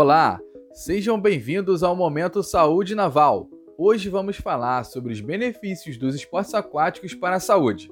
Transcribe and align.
Olá, 0.00 0.40
sejam 0.72 1.20
bem-vindos 1.20 1.82
ao 1.82 1.96
Momento 1.96 2.40
Saúde 2.40 2.94
Naval. 2.94 3.50
Hoje 3.76 4.08
vamos 4.08 4.36
falar 4.36 4.84
sobre 4.84 5.12
os 5.12 5.20
benefícios 5.20 5.96
dos 5.96 6.14
esportes 6.14 6.54
aquáticos 6.54 7.14
para 7.14 7.34
a 7.34 7.40
saúde. 7.40 7.90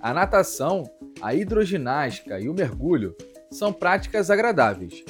A 0.00 0.12
natação, 0.12 0.82
a 1.22 1.32
hidroginástica 1.32 2.40
e 2.40 2.48
o 2.48 2.52
mergulho 2.52 3.14
são 3.52 3.72
práticas 3.72 4.32
agradáveis 4.32 5.04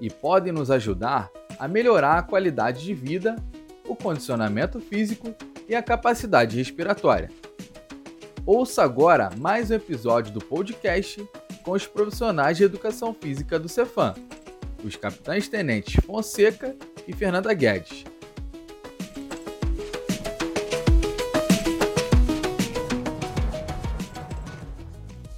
e 0.00 0.10
podem 0.10 0.52
nos 0.52 0.68
ajudar 0.68 1.30
a 1.60 1.68
melhorar 1.68 2.18
a 2.18 2.22
qualidade 2.24 2.82
de 2.82 2.92
vida, 2.92 3.36
o 3.86 3.94
condicionamento 3.94 4.80
físico 4.80 5.32
e 5.68 5.76
a 5.76 5.82
capacidade 5.82 6.56
respiratória. 6.56 7.30
Ouça 8.44 8.82
agora 8.82 9.30
mais 9.38 9.70
um 9.70 9.74
episódio 9.74 10.32
do 10.32 10.40
podcast 10.40 11.24
com 11.62 11.70
os 11.70 11.86
profissionais 11.86 12.56
de 12.56 12.64
educação 12.64 13.14
física 13.14 13.60
do 13.60 13.68
Cefam, 13.68 14.12
os 14.84 14.96
capitães 14.96 15.48
tenentes 15.48 16.02
Fonseca 16.04 16.76
e 17.06 17.12
Fernanda 17.12 17.52
Guedes. 17.52 18.04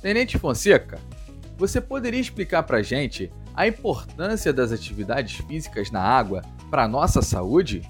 Tenente 0.02 0.38
Fonseca, 0.38 0.98
você 1.56 1.80
poderia 1.80 2.20
explicar 2.20 2.62
para 2.62 2.78
a 2.78 2.82
gente 2.82 3.30
a 3.54 3.66
importância 3.66 4.52
das 4.52 4.72
atividades 4.72 5.36
físicas 5.46 5.90
na 5.90 6.00
água 6.00 6.42
para 6.70 6.88
nossa 6.88 7.20
saúde? 7.20 7.82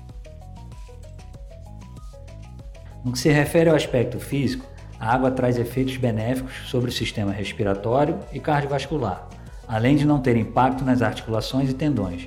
No 3.04 3.12
que 3.12 3.18
se 3.18 3.30
refere 3.30 3.70
ao 3.70 3.76
aspecto 3.76 4.18
físico, 4.18 4.66
a 4.98 5.14
água 5.14 5.30
traz 5.30 5.56
efeitos 5.56 5.96
benéficos 5.96 6.68
sobre 6.68 6.90
o 6.90 6.92
sistema 6.92 7.32
respiratório 7.32 8.18
e 8.32 8.40
cardiovascular, 8.40 9.28
além 9.70 9.94
de 9.94 10.04
não 10.04 10.18
ter 10.18 10.36
impacto 10.36 10.84
nas 10.84 11.00
articulações 11.00 11.70
e 11.70 11.74
tendões, 11.74 12.26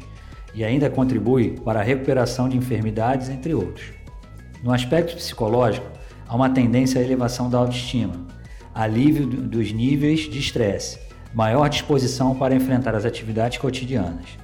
e 0.55 0.63
ainda 0.63 0.89
contribui 0.89 1.59
para 1.59 1.81
a 1.81 1.84
recuperação 1.84 2.47
de 2.47 2.55
enfermidades, 2.55 3.27
entre 3.27 3.54
outros. 3.54 3.87
No 4.63 4.71
aspecto 4.71 5.13
psicológico, 5.13 5.85
há 6.26 6.34
uma 6.34 6.49
tendência 6.49 7.01
à 7.01 7.03
elevação 7.03 7.49
da 7.49 7.57
autoestima, 7.57 8.26
alívio 8.73 9.27
dos 9.27 9.73
níveis 9.73 10.21
de 10.21 10.40
estresse, 10.40 10.98
maior 11.34 11.68
disposição 11.68 12.34
para 12.34 12.55
enfrentar 12.55 12.95
as 12.95 13.03
atividades 13.03 13.57
cotidianas. 13.57 14.37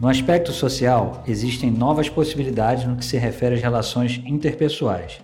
No 0.00 0.06
aspecto 0.06 0.52
social, 0.52 1.24
existem 1.26 1.68
novas 1.68 2.08
possibilidades 2.08 2.84
no 2.84 2.94
que 2.94 3.04
se 3.04 3.16
refere 3.16 3.56
às 3.56 3.60
relações 3.60 4.22
interpessoais 4.24 5.20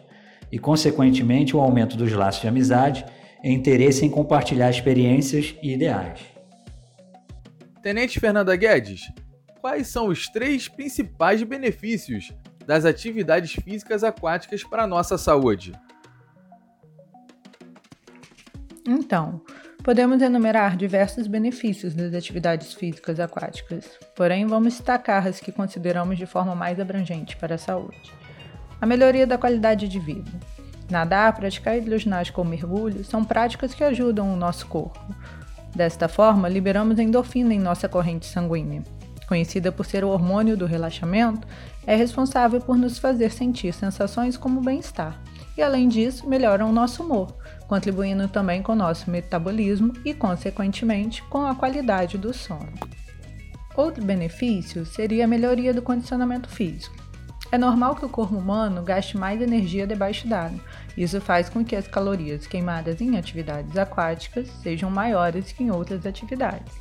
e, 0.51 0.59
consequentemente, 0.59 1.57
o 1.57 1.61
aumento 1.61 1.97
dos 1.97 2.13
laços 2.13 2.43
de 2.43 2.49
amizade 2.49 3.05
e 3.45 3.53
interesse 3.53 4.05
em 4.05 4.11
compartilhar 4.11 4.71
experiências 4.71 5.55
e 5.63 5.73
ideais. 5.73 6.40
Tenente 7.83 8.21
Fernanda 8.21 8.55
Guedes, 8.57 9.11
quais 9.59 9.89
são 9.89 10.09
os 10.09 10.29
três 10.29 10.69
principais 10.69 11.43
benefícios 11.43 12.31
das 12.67 12.85
atividades 12.85 13.53
físicas 13.53 14.05
aquáticas 14.05 14.63
para 14.63 14.83
a 14.83 14.87
nossa 14.87 15.17
saúde? 15.17 15.73
Então, 18.87 19.41
podemos 19.83 20.21
enumerar 20.21 20.77
diversos 20.77 21.27
benefícios 21.27 21.95
das 21.95 22.13
atividades 22.13 22.75
físicas 22.75 23.19
aquáticas, 23.19 23.99
porém 24.15 24.47
vamos 24.47 24.75
destacar 24.75 25.27
as 25.27 25.41
que 25.41 25.51
consideramos 25.51 26.19
de 26.19 26.27
forma 26.27 26.55
mais 26.55 26.79
abrangente 26.79 27.35
para 27.39 27.55
a 27.55 27.59
saúde. 27.59 28.13
A 28.79 28.85
melhoria 28.85 29.27
da 29.27 29.39
qualidade 29.39 29.89
de 29.89 29.99
vida. 29.99 30.31
Nadar, 30.91 31.35
praticar 31.35 31.79
hidroginástica 31.79 32.41
ou 32.41 32.47
mergulho 32.47 33.05
são 33.05 33.25
práticas 33.25 33.73
que 33.73 33.85
ajudam 33.85 34.31
o 34.31 34.37
nosso 34.37 34.67
corpo. 34.67 35.01
Desta 35.75 36.09
forma, 36.09 36.49
liberamos 36.49 36.99
endorfina 36.99 37.55
em 37.55 37.59
nossa 37.59 37.89
corrente 37.89 38.27
sanguínea. 38.27 38.83
Conhecida 39.27 39.71
por 39.71 39.87
ser 39.87 40.05
o 40.05 40.09
hormônio 40.09 40.57
do 40.57 40.67
relaxamento, 40.67 41.47
é 41.87 41.95
responsável 41.95 42.61
por 42.61 42.77
nos 42.77 42.99
fazer 42.99 43.31
sentir 43.31 43.73
sensações 43.73 44.37
como 44.37 44.61
bem-estar 44.61 45.21
e, 45.57 45.63
além 45.63 45.89
disso, 45.89 46.29
melhoram 46.29 46.69
o 46.69 46.73
nosso 46.73 47.03
humor, 47.03 47.37
contribuindo 47.69 48.27
também 48.29 48.63
com 48.63 48.73
o 48.73 48.77
nosso 48.77 49.11
metabolismo 49.11 49.93
e, 50.05 50.13
consequentemente, 50.15 51.23
com 51.25 51.47
a 51.47 51.55
qualidade 51.55 52.19
do 52.19 52.33
sono. 52.33 52.73
Outro 53.77 54.05
benefício 54.05 54.85
seria 54.85 55.25
a 55.25 55.29
melhoria 55.29 55.73
do 55.73 55.83
condicionamento 55.83 56.49
físico. 56.49 57.10
É 57.53 57.59
normal 57.59 57.97
que 57.97 58.05
o 58.05 58.09
corpo 58.09 58.37
humano 58.37 58.83
gaste 58.83 59.17
mais 59.17 59.43
energia 59.43 59.87
debaixo 59.87 60.29
d'água. 60.29 60.61
Isso 60.97 61.21
faz 61.21 61.49
com 61.49 61.65
que 61.65 61.75
as 61.75 61.89
calorias 61.89 62.47
queimadas 62.47 63.01
em 63.01 63.17
atividades 63.17 63.77
aquáticas 63.77 64.49
sejam 64.63 64.89
maiores 64.89 65.51
que 65.51 65.65
em 65.65 65.71
outras 65.71 66.07
atividades. 66.07 66.73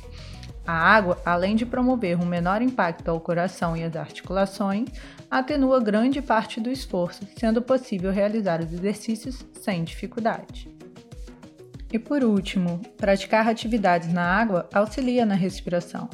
A 0.64 0.72
água, 0.72 1.20
além 1.24 1.56
de 1.56 1.66
promover 1.66 2.16
um 2.16 2.26
menor 2.26 2.62
impacto 2.62 3.08
ao 3.08 3.18
coração 3.18 3.76
e 3.76 3.82
às 3.82 3.96
articulações, 3.96 4.88
atenua 5.28 5.80
grande 5.80 6.22
parte 6.22 6.60
do 6.60 6.70
esforço, 6.70 7.26
sendo 7.36 7.60
possível 7.60 8.12
realizar 8.12 8.60
os 8.60 8.72
exercícios 8.72 9.44
sem 9.60 9.82
dificuldade. 9.82 10.68
E 11.92 11.98
por 11.98 12.22
último, 12.22 12.80
praticar 12.96 13.48
atividades 13.48 14.12
na 14.12 14.22
água 14.22 14.68
auxilia 14.72 15.26
na 15.26 15.34
respiração. 15.34 16.08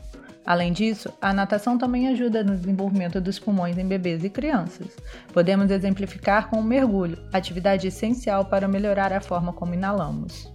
Além 0.47 0.73
disso, 0.73 1.13
a 1.21 1.33
natação 1.33 1.77
também 1.77 2.07
ajuda 2.07 2.45
no 2.45 2.57
desenvolvimento 2.57 3.21
dos 3.21 3.37
pulmões 3.37 3.77
em 3.77 3.87
bebês 3.87 4.23
e 4.23 4.31
crianças. 4.31 4.87
Podemos 5.33 5.73
exemplificar 5.73 6.49
com 6.49 6.61
o 6.61 6.63
mergulho, 6.63 7.19
atividade 7.33 7.89
essencial 7.89 8.45
para 8.45 8.69
melhorar 8.69 9.13
a 9.13 9.21
forma 9.21 9.53
como 9.53 9.75
inalamos. 9.75 10.49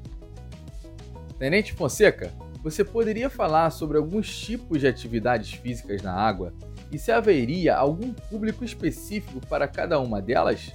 Tenente 1.37 1.73
Fonseca, 1.73 2.31
você 2.63 2.85
poderia 2.85 3.29
falar 3.29 3.69
sobre 3.69 3.97
alguns 3.97 4.33
tipos 4.39 4.79
de 4.79 4.87
atividades 4.87 5.51
físicas 5.51 6.01
na 6.01 6.13
água 6.13 6.53
e 6.89 6.97
se 6.97 7.11
haveria 7.11 7.75
algum 7.75 8.13
público 8.13 8.63
específico 8.63 9.45
para 9.47 9.67
cada 9.67 9.99
uma 9.99 10.21
delas? 10.21 10.71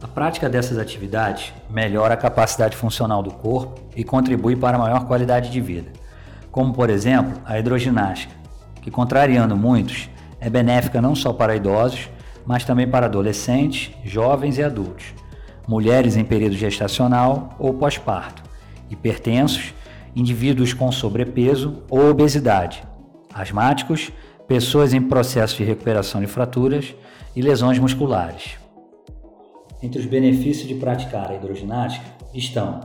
A 0.00 0.06
prática 0.06 0.48
dessas 0.48 0.78
atividades 0.78 1.52
melhora 1.68 2.14
a 2.14 2.16
capacidade 2.16 2.76
funcional 2.76 3.22
do 3.22 3.32
corpo 3.32 3.90
e 3.96 4.04
contribui 4.04 4.54
para 4.54 4.76
a 4.76 4.80
maior 4.80 5.06
qualidade 5.06 5.50
de 5.50 5.60
vida, 5.60 5.90
como 6.58 6.72
por 6.72 6.90
exemplo 6.90 7.40
a 7.44 7.56
hidroginástica, 7.56 8.34
que, 8.82 8.90
contrariando 8.90 9.56
muitos, 9.56 10.10
é 10.40 10.50
benéfica 10.50 11.00
não 11.00 11.14
só 11.14 11.32
para 11.32 11.54
idosos, 11.54 12.10
mas 12.44 12.64
também 12.64 12.88
para 12.88 13.06
adolescentes, 13.06 13.92
jovens 14.04 14.58
e 14.58 14.64
adultos, 14.64 15.14
mulheres 15.68 16.16
em 16.16 16.24
período 16.24 16.56
gestacional 16.56 17.54
ou 17.60 17.74
pós-parto, 17.74 18.42
hipertensos, 18.90 19.72
indivíduos 20.16 20.74
com 20.74 20.90
sobrepeso 20.90 21.84
ou 21.88 22.10
obesidade, 22.10 22.82
asmáticos, 23.32 24.10
pessoas 24.48 24.92
em 24.92 25.00
processo 25.00 25.58
de 25.58 25.62
recuperação 25.62 26.20
de 26.20 26.26
fraturas 26.26 26.92
e 27.36 27.40
lesões 27.40 27.78
musculares. 27.78 28.56
Entre 29.80 30.00
os 30.00 30.06
benefícios 30.06 30.66
de 30.66 30.74
praticar 30.74 31.30
a 31.30 31.36
hidroginástica 31.36 32.04
estão 32.34 32.80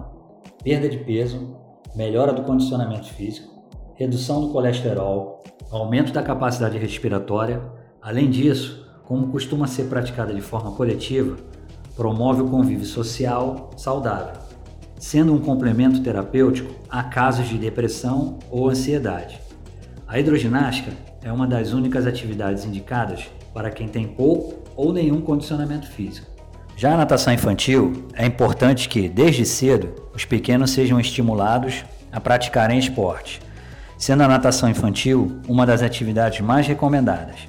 perda 0.63 0.87
de 0.87 0.99
peso, 0.99 1.57
melhora 1.95 2.31
do 2.31 2.43
condicionamento 2.43 3.07
físico, 3.07 3.52
redução 3.95 4.41
do 4.41 4.49
colesterol, 4.49 5.43
aumento 5.69 6.11
da 6.11 6.23
capacidade 6.23 6.77
respiratória. 6.77 7.61
Além 8.01 8.29
disso, 8.29 8.85
como 9.03 9.27
costuma 9.27 9.67
ser 9.67 9.83
praticada 9.83 10.33
de 10.33 10.41
forma 10.41 10.71
coletiva, 10.71 11.37
promove 11.95 12.41
o 12.41 12.49
convívio 12.49 12.85
social 12.85 13.69
saudável, 13.77 14.41
sendo 14.97 15.33
um 15.33 15.39
complemento 15.39 16.01
terapêutico 16.01 16.73
a 16.89 17.03
casos 17.03 17.47
de 17.47 17.57
depressão 17.57 18.39
ou 18.49 18.69
ansiedade. 18.69 19.39
A 20.07 20.19
hidroginástica 20.19 20.91
é 21.21 21.31
uma 21.31 21.47
das 21.47 21.73
únicas 21.73 22.05
atividades 22.05 22.65
indicadas 22.65 23.25
para 23.53 23.69
quem 23.69 23.87
tem 23.87 24.07
pouco 24.07 24.63
ou 24.75 24.91
nenhum 24.91 25.21
condicionamento 25.21 25.87
físico. 25.87 26.33
Já 26.75 26.93
a 26.93 26.97
natação 26.97 27.31
infantil, 27.31 28.07
é 28.13 28.25
importante 28.25 28.89
que, 28.89 29.07
desde 29.07 29.45
cedo, 29.45 29.93
os 30.13 30.25
pequenos 30.25 30.71
sejam 30.71 30.99
estimulados 30.99 31.85
a 32.11 32.19
praticarem 32.19 32.79
esporte, 32.79 33.39
sendo 34.03 34.21
a 34.21 34.27
natação 34.27 34.69
infantil 34.69 35.39
uma 35.47 35.65
das 35.65 35.81
atividades 35.81 36.41
mais 36.41 36.67
recomendadas. 36.67 37.47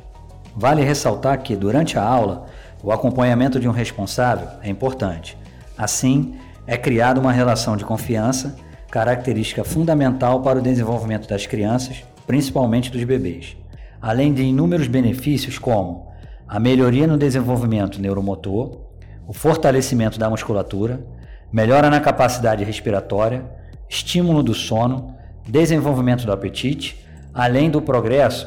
Vale 0.54 0.84
ressaltar 0.84 1.42
que, 1.42 1.56
durante 1.56 1.98
a 1.98 2.02
aula, 2.04 2.46
o 2.80 2.92
acompanhamento 2.92 3.58
de 3.58 3.68
um 3.68 3.72
responsável 3.72 4.46
é 4.62 4.70
importante. 4.70 5.36
Assim, 5.76 6.36
é 6.64 6.76
criada 6.76 7.18
uma 7.18 7.32
relação 7.32 7.76
de 7.76 7.84
confiança, 7.84 8.54
característica 8.88 9.64
fundamental 9.64 10.42
para 10.42 10.60
o 10.60 10.62
desenvolvimento 10.62 11.28
das 11.28 11.44
crianças, 11.44 12.04
principalmente 12.24 12.88
dos 12.88 13.02
bebês. 13.02 13.56
Além 14.00 14.32
de 14.32 14.44
inúmeros 14.44 14.86
benefícios 14.86 15.58
como 15.58 16.06
a 16.46 16.60
melhoria 16.60 17.08
no 17.08 17.18
desenvolvimento 17.18 18.00
neuromotor, 18.00 18.78
o 19.26 19.32
fortalecimento 19.32 20.20
da 20.20 20.30
musculatura, 20.30 21.04
melhora 21.52 21.90
na 21.90 21.98
capacidade 21.98 22.62
respiratória, 22.62 23.44
estímulo 23.88 24.40
do 24.40 24.54
sono, 24.54 25.16
desenvolvimento 25.46 26.24
do 26.24 26.32
apetite, 26.32 27.04
além 27.32 27.70
do 27.70 27.82
progresso 27.82 28.46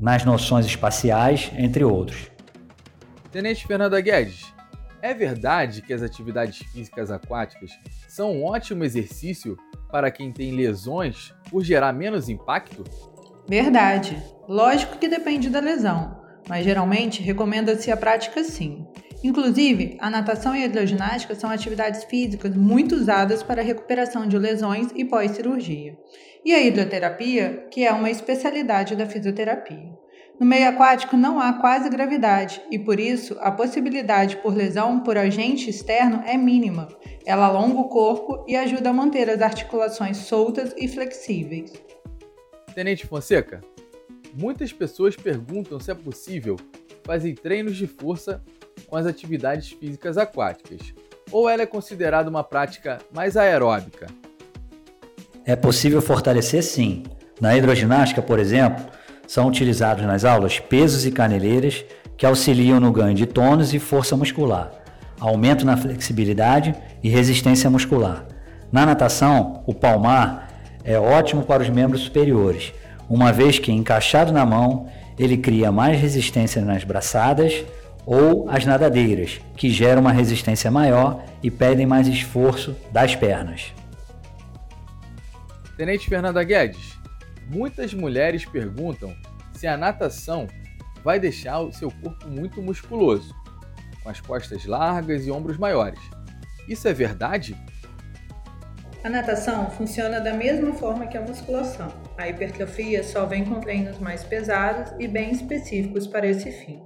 nas 0.00 0.24
noções 0.24 0.66
espaciais, 0.66 1.50
entre 1.56 1.84
outros. 1.84 2.30
Tenente 3.30 3.66
Fernanda 3.66 4.00
Guedes, 4.00 4.52
é 5.04 5.12
verdade 5.12 5.82
que 5.82 5.92
as 5.92 6.02
atividades 6.02 6.58
físicas 6.72 7.10
aquáticas 7.10 7.72
são 8.08 8.32
um 8.32 8.44
ótimo 8.44 8.84
exercício 8.84 9.56
para 9.90 10.10
quem 10.10 10.32
tem 10.32 10.52
lesões 10.52 11.34
por 11.50 11.62
gerar 11.62 11.92
menos 11.92 12.28
impacto? 12.28 12.84
Verdade. 13.46 14.16
Lógico 14.48 14.96
que 14.96 15.06
depende 15.06 15.50
da 15.50 15.60
lesão, 15.60 16.22
mas 16.48 16.64
geralmente 16.64 17.22
recomenda-se 17.22 17.90
a 17.90 17.96
prática 17.96 18.42
sim. 18.42 18.86
Inclusive, 19.24 19.96
a 20.00 20.10
natação 20.10 20.54
e 20.54 20.62
a 20.62 20.66
hidroginástica 20.66 21.34
são 21.34 21.48
atividades 21.48 22.04
físicas 22.04 22.54
muito 22.54 22.94
usadas 22.94 23.42
para 23.42 23.62
a 23.62 23.64
recuperação 23.64 24.28
de 24.28 24.36
lesões 24.36 24.88
e 24.94 25.02
pós-cirurgia. 25.02 25.96
E 26.44 26.52
a 26.52 26.60
hidroterapia, 26.60 27.66
que 27.70 27.86
é 27.86 27.90
uma 27.90 28.10
especialidade 28.10 28.94
da 28.94 29.06
fisioterapia. 29.06 29.90
No 30.38 30.44
meio 30.44 30.68
aquático 30.68 31.16
não 31.16 31.40
há 31.40 31.54
quase 31.54 31.88
gravidade 31.88 32.60
e, 32.70 32.78
por 32.78 33.00
isso, 33.00 33.34
a 33.40 33.50
possibilidade 33.50 34.36
por 34.36 34.54
lesão 34.54 35.00
por 35.00 35.16
agente 35.16 35.70
externo 35.70 36.22
é 36.26 36.36
mínima. 36.36 36.88
Ela 37.24 37.46
alonga 37.46 37.80
o 37.80 37.88
corpo 37.88 38.44
e 38.46 38.54
ajuda 38.54 38.90
a 38.90 38.92
manter 38.92 39.30
as 39.30 39.40
articulações 39.40 40.18
soltas 40.18 40.74
e 40.76 40.86
flexíveis. 40.86 41.72
Tenente 42.74 43.06
Fonseca, 43.06 43.62
muitas 44.34 44.70
pessoas 44.70 45.16
perguntam 45.16 45.80
se 45.80 45.90
é 45.90 45.94
possível 45.94 46.56
fazer 47.04 47.34
treinos 47.36 47.74
de 47.74 47.86
força 47.86 48.42
com 48.94 48.98
as 48.98 49.06
atividades 49.06 49.72
físicas 49.72 50.16
aquáticas, 50.16 50.94
ou 51.32 51.48
ela 51.48 51.62
é 51.62 51.66
considerada 51.66 52.30
uma 52.30 52.44
prática 52.44 53.00
mais 53.12 53.36
aeróbica? 53.36 54.06
É 55.44 55.56
possível 55.56 56.00
fortalecer 56.00 56.62
sim. 56.62 57.02
Na 57.40 57.56
hidroginástica, 57.56 58.22
por 58.22 58.38
exemplo, 58.38 58.84
são 59.26 59.48
utilizados 59.48 60.04
nas 60.06 60.24
aulas 60.24 60.60
pesos 60.60 61.04
e 61.04 61.10
caneleiras 61.10 61.84
que 62.16 62.24
auxiliam 62.24 62.78
no 62.78 62.92
ganho 62.92 63.16
de 63.16 63.26
tônus 63.26 63.74
e 63.74 63.80
força 63.80 64.16
muscular, 64.16 64.70
aumento 65.18 65.66
na 65.66 65.76
flexibilidade 65.76 66.72
e 67.02 67.08
resistência 67.08 67.68
muscular. 67.68 68.24
Na 68.70 68.86
natação, 68.86 69.64
o 69.66 69.74
palmar 69.74 70.52
é 70.84 70.96
ótimo 70.96 71.42
para 71.42 71.64
os 71.64 71.68
membros 71.68 72.02
superiores, 72.02 72.72
uma 73.10 73.32
vez 73.32 73.58
que, 73.58 73.72
encaixado 73.72 74.32
na 74.32 74.46
mão, 74.46 74.86
ele 75.18 75.36
cria 75.36 75.72
mais 75.72 76.00
resistência 76.00 76.62
nas 76.62 76.84
braçadas 76.84 77.64
ou 78.06 78.48
as 78.48 78.64
nadadeiras, 78.64 79.40
que 79.56 79.70
geram 79.70 80.00
uma 80.00 80.12
resistência 80.12 80.70
maior 80.70 81.24
e 81.42 81.50
pedem 81.50 81.86
mais 81.86 82.06
esforço 82.06 82.76
das 82.92 83.14
pernas. 83.14 83.72
Tenente 85.76 86.08
Fernanda 86.08 86.42
Guedes, 86.42 86.98
muitas 87.48 87.92
mulheres 87.92 88.44
perguntam 88.44 89.14
se 89.54 89.66
a 89.66 89.76
natação 89.76 90.46
vai 91.02 91.18
deixar 91.18 91.60
o 91.60 91.72
seu 91.72 91.90
corpo 91.90 92.28
muito 92.28 92.62
musculoso, 92.62 93.34
com 94.02 94.08
as 94.08 94.20
costas 94.20 94.64
largas 94.66 95.26
e 95.26 95.30
ombros 95.30 95.58
maiores. 95.58 96.00
Isso 96.68 96.86
é 96.88 96.92
verdade? 96.92 97.56
A 99.02 99.10
natação 99.10 99.70
funciona 99.70 100.18
da 100.18 100.32
mesma 100.32 100.72
forma 100.72 101.06
que 101.06 101.18
a 101.18 101.20
musculação. 101.20 101.92
A 102.16 102.26
hipertrofia 102.26 103.04
só 103.04 103.26
vem 103.26 103.44
com 103.44 103.60
treinos 103.60 103.98
mais 103.98 104.24
pesados 104.24 104.92
e 104.98 105.06
bem 105.06 105.30
específicos 105.30 106.06
para 106.06 106.26
esse 106.26 106.50
fim. 106.50 106.82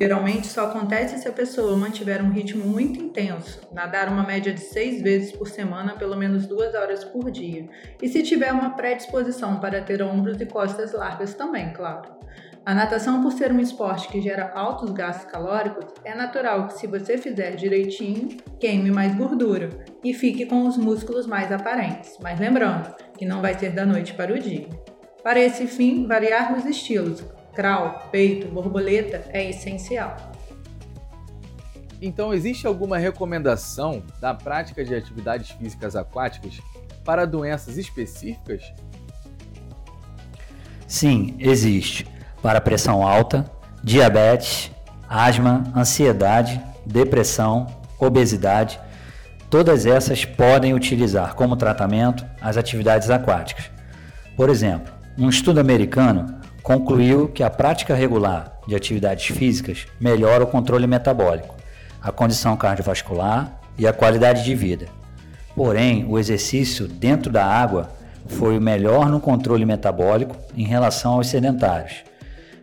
Geralmente 0.00 0.46
só 0.46 0.64
acontece 0.64 1.18
se 1.18 1.28
a 1.28 1.32
pessoa 1.32 1.76
mantiver 1.76 2.24
um 2.24 2.30
ritmo 2.30 2.64
muito 2.64 2.98
intenso, 2.98 3.60
nadar 3.70 4.08
uma 4.08 4.22
média 4.22 4.50
de 4.50 4.60
seis 4.60 5.02
vezes 5.02 5.30
por 5.30 5.46
semana, 5.46 5.94
pelo 5.94 6.16
menos 6.16 6.46
duas 6.46 6.74
horas 6.74 7.04
por 7.04 7.30
dia, 7.30 7.68
e 8.00 8.08
se 8.08 8.22
tiver 8.22 8.50
uma 8.50 8.70
predisposição 8.70 9.60
para 9.60 9.82
ter 9.82 10.02
ombros 10.02 10.40
e 10.40 10.46
costas 10.46 10.94
largas 10.94 11.34
também, 11.34 11.74
claro. 11.74 12.18
A 12.64 12.74
natação, 12.74 13.22
por 13.22 13.32
ser 13.32 13.52
um 13.52 13.60
esporte 13.60 14.08
que 14.08 14.22
gera 14.22 14.52
altos 14.54 14.90
gastos 14.90 15.30
calóricos, 15.30 15.84
é 16.02 16.14
natural 16.14 16.68
que, 16.68 16.78
se 16.78 16.86
você 16.86 17.18
fizer 17.18 17.56
direitinho, 17.56 18.38
queime 18.58 18.90
mais 18.90 19.14
gordura 19.14 19.68
e 20.02 20.14
fique 20.14 20.46
com 20.46 20.66
os 20.66 20.78
músculos 20.78 21.26
mais 21.26 21.52
aparentes, 21.52 22.16
mas 22.22 22.40
lembrando 22.40 22.94
que 23.18 23.26
não 23.26 23.42
vai 23.42 23.52
ser 23.52 23.72
da 23.72 23.84
noite 23.84 24.14
para 24.14 24.32
o 24.32 24.38
dia. 24.38 24.66
Para 25.22 25.40
esse 25.40 25.66
fim, 25.66 26.06
variar 26.06 26.56
os 26.56 26.64
estilos, 26.64 27.22
crawl, 27.54 28.08
peito, 28.10 28.48
borboleta 28.48 29.24
é 29.28 29.48
essencial. 29.48 30.16
Então, 32.02 32.32
existe 32.32 32.66
alguma 32.66 32.96
recomendação 32.96 34.02
da 34.20 34.32
prática 34.32 34.82
de 34.84 34.94
atividades 34.94 35.50
físicas 35.50 35.94
aquáticas 35.94 36.60
para 37.04 37.26
doenças 37.26 37.76
específicas? 37.76 38.72
Sim, 40.86 41.36
existe. 41.38 42.06
Para 42.42 42.60
pressão 42.60 43.06
alta, 43.06 43.50
diabetes, 43.84 44.70
asma, 45.08 45.64
ansiedade, 45.76 46.60
depressão, 46.86 47.66
obesidade, 47.98 48.80
todas 49.50 49.84
essas 49.84 50.24
podem 50.24 50.72
utilizar 50.72 51.34
como 51.34 51.54
tratamento 51.54 52.24
as 52.40 52.56
atividades 52.56 53.10
aquáticas. 53.10 53.70
Por 54.36 54.48
exemplo, 54.48 54.92
um 55.18 55.28
estudo 55.28 55.60
americano 55.60 56.39
concluiu 56.62 57.28
que 57.28 57.42
a 57.42 57.50
prática 57.50 57.94
regular 57.94 58.58
de 58.66 58.74
atividades 58.74 59.26
físicas 59.36 59.86
melhora 60.00 60.44
o 60.44 60.46
controle 60.46 60.86
metabólico, 60.86 61.54
a 62.02 62.12
condição 62.12 62.56
cardiovascular 62.56 63.60
e 63.78 63.86
a 63.86 63.92
qualidade 63.92 64.44
de 64.44 64.54
vida. 64.54 64.86
Porém, 65.54 66.04
o 66.08 66.18
exercício 66.18 66.86
dentro 66.86 67.32
da 67.32 67.44
água 67.44 67.90
foi 68.26 68.56
o 68.56 68.60
melhor 68.60 69.08
no 69.08 69.20
controle 69.20 69.64
metabólico 69.64 70.36
em 70.56 70.64
relação 70.64 71.14
aos 71.14 71.28
sedentários. 71.28 72.04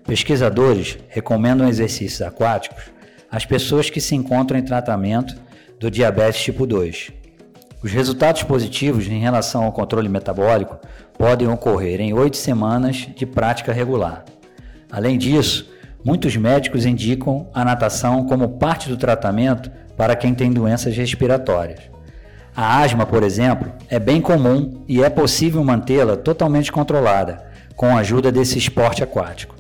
Pesquisadores 0.06 0.98
recomendam 1.10 1.68
exercícios 1.68 2.22
aquáticos 2.22 2.84
às 3.30 3.46
pessoas 3.46 3.90
que 3.90 4.00
se 4.00 4.16
encontram 4.16 4.58
em 4.58 4.64
tratamento 4.64 5.36
do 5.80 5.92
diabetes 5.92 6.42
tipo 6.42 6.66
2. 6.66 7.12
Os 7.82 7.92
resultados 7.92 8.42
positivos 8.42 9.08
em 9.08 9.20
relação 9.20 9.64
ao 9.64 9.72
controle 9.72 10.10
metabólico 10.10 10.80
podem 11.16 11.48
ocorrer 11.48 12.02
em 12.02 12.12
oito 12.12 12.36
semanas 12.36 13.08
de 13.16 13.26
prática 13.26 13.72
regular. 13.72 14.26
Além 14.92 15.16
disso, 15.16 15.70
muitos 16.04 16.36
médicos 16.36 16.88
indicam 16.88 17.48
a 17.54 17.64
natação 17.64 18.26
como 18.26 18.58
parte 18.58 18.90
do 18.90 18.98
tratamento 18.98 19.70
para 19.96 20.16
quem 20.16 20.34
tem 20.34 20.52
doenças 20.52 20.98
respiratórias. 20.98 21.82
A 22.56 22.82
asma, 22.82 23.06
por 23.06 23.22
exemplo, 23.22 23.72
é 23.88 24.00
bem 24.00 24.22
comum 24.22 24.84
e 24.88 25.04
é 25.04 25.10
possível 25.10 25.64
mantê-la 25.64 26.18
totalmente 26.18 26.72
controlada 26.72 27.46
com 27.76 27.96
a 27.96 28.00
ajuda 28.00 28.32
desse 28.32 28.58
esporte 28.58 29.04
aquático. 29.04 29.56